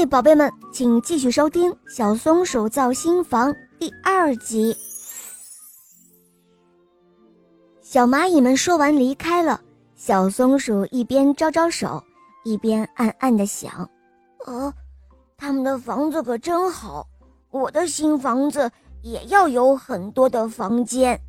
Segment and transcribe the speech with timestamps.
[0.00, 4.74] 嘿，宝贝们，请继续收听《小松鼠造新房》第二集。
[7.82, 9.60] 小蚂蚁们说完离开了，
[9.94, 12.02] 小松鼠一边招招手，
[12.44, 13.90] 一边暗暗的想
[14.46, 14.72] ：“呃，
[15.36, 17.06] 他们的房子可真好，
[17.50, 18.70] 我的新房子
[19.02, 21.20] 也要有很多的房间。”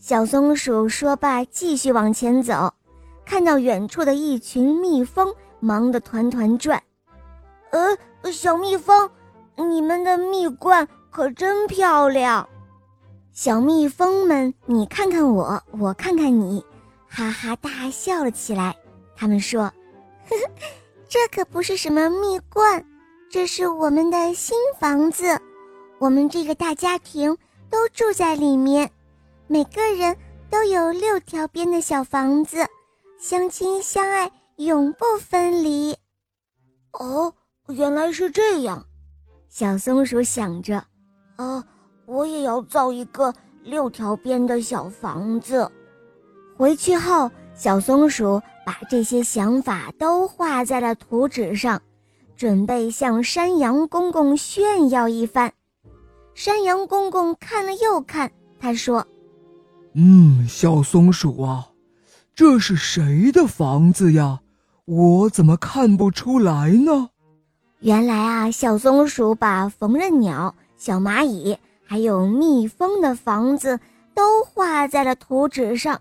[0.00, 2.72] 小松鼠说罢，继续往前走，
[3.26, 6.82] 看到远处的一群蜜蜂忙得团团转。
[7.70, 9.10] 呃，小蜜蜂，
[9.56, 12.48] 你们的蜜罐可真漂亮。
[13.32, 16.64] 小蜜蜂们，你看看我，我看看你，
[17.08, 18.76] 哈哈大笑了起来。
[19.14, 19.62] 他们说
[20.28, 20.50] ：“呵呵，
[21.08, 22.84] 这可不是什么蜜罐，
[23.30, 25.40] 这是我们的新房子。
[25.98, 27.36] 我们这个大家庭
[27.70, 28.90] 都住在里面，
[29.46, 30.16] 每个人
[30.50, 32.66] 都有六条边的小房子，
[33.20, 35.96] 相亲相爱，永不分离。”
[36.92, 37.34] 哦。
[37.68, 38.84] 原来是这样，
[39.48, 40.82] 小松鼠想着，
[41.36, 41.62] 啊，
[42.06, 45.70] 我也要造一个六条边的小房子。
[46.56, 51.80] 回去后，小松鼠把这些想法都画在了图纸上，
[52.36, 55.52] 准备向山羊公公炫耀一番。
[56.34, 59.06] 山羊公公看了又看，他说
[59.94, 61.68] ：“嗯，小松鼠啊，
[62.34, 64.40] 这是谁的房子呀？
[64.86, 67.10] 我怎么看不出来呢？”
[67.80, 73.78] 原来啊，小松鼠把缝纫鸟、小蚂蚁还有蜜蜂的房子
[74.14, 76.00] 都画在了图纸上，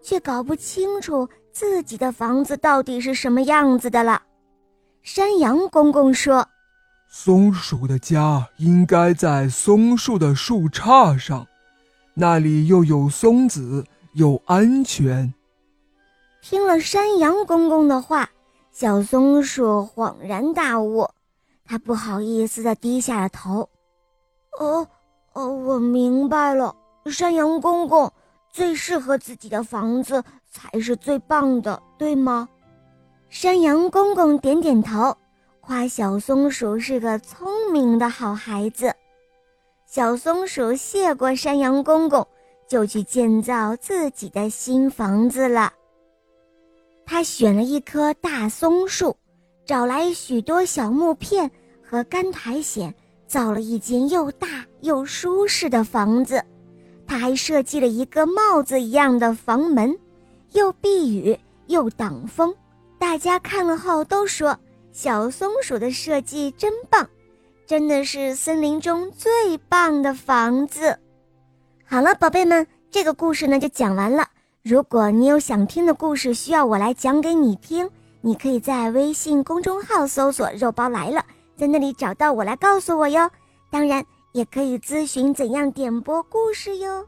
[0.00, 4.22] 却搞不清楚自己的房子到底是什么样子的了。
[5.02, 6.46] 山羊公公说
[7.10, 11.44] ：“松鼠的家应该在松树的树杈上，
[12.14, 15.34] 那里又有松子，又安全。”
[16.40, 18.30] 听了山羊公公的话。
[18.80, 21.04] 小松鼠恍然大悟，
[21.64, 23.68] 它不好意思地低下了头。
[24.56, 24.86] 哦，
[25.32, 26.72] 哦，我明白了，
[27.06, 28.08] 山羊公公
[28.52, 32.48] 最适合自己的房子才是最棒的，对吗？
[33.28, 35.12] 山羊公公点点头，
[35.60, 38.94] 夸小松鼠是个聪明的好孩子。
[39.88, 42.24] 小松鼠谢过山羊公公，
[42.68, 45.72] 就去建造自己的新房子了。
[47.10, 49.16] 他选了一棵大松树，
[49.64, 51.50] 找来许多小木片
[51.82, 52.94] 和干苔藓，
[53.26, 56.44] 造了一间又大又舒适的房子。
[57.06, 59.98] 他还设计了一个帽子一样的房门，
[60.52, 61.36] 又避雨
[61.68, 62.54] 又挡风。
[62.98, 64.54] 大家看了后都说
[64.92, 67.08] ：“小松鼠的设计真棒，
[67.66, 70.98] 真的是森林中最棒的房子。”
[71.88, 74.28] 好了，宝贝们，这个故事呢就讲完了。
[74.68, 77.88] 如果你有想听的故事需要我来讲给你听，
[78.20, 81.24] 你可以在微信公众号搜索“肉包来了”，
[81.56, 83.30] 在那里找到我来告诉我哟。
[83.70, 87.06] 当然，也可以咨询怎样点播故事哟。